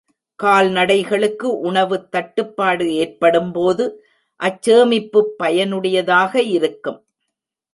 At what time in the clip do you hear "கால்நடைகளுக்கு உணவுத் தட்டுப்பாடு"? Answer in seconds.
0.39-2.93